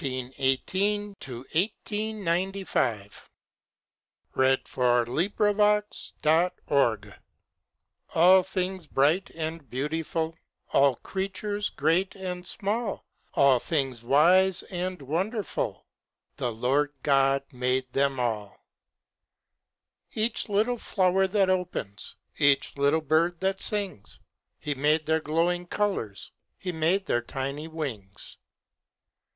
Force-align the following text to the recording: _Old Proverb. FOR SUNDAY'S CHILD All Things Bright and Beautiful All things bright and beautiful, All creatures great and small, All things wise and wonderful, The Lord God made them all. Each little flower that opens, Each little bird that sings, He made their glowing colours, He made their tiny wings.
_Old 0.03 1.15
Proverb. 1.19 1.45
FOR 4.65 5.05
SUNDAY'S 5.45 6.13
CHILD 6.25 7.13
All 8.15 8.41
Things 8.41 8.87
Bright 8.87 9.29
and 9.29 9.29
Beautiful 9.29 9.29
All 9.29 9.29
things 9.29 9.29
bright 9.29 9.29
and 9.35 9.69
beautiful, 9.69 10.35
All 10.73 10.95
creatures 10.95 11.69
great 11.69 12.15
and 12.15 12.47
small, 12.47 13.05
All 13.35 13.59
things 13.59 14.01
wise 14.01 14.63
and 14.63 14.99
wonderful, 15.03 15.85
The 16.37 16.51
Lord 16.51 16.93
God 17.03 17.43
made 17.53 17.93
them 17.93 18.19
all. 18.19 18.57
Each 20.15 20.49
little 20.49 20.77
flower 20.79 21.27
that 21.27 21.51
opens, 21.51 22.15
Each 22.39 22.75
little 22.75 23.01
bird 23.01 23.39
that 23.41 23.61
sings, 23.61 24.19
He 24.57 24.73
made 24.73 25.05
their 25.05 25.21
glowing 25.21 25.67
colours, 25.67 26.31
He 26.57 26.71
made 26.71 27.05
their 27.05 27.21
tiny 27.21 27.67
wings. 27.67 28.39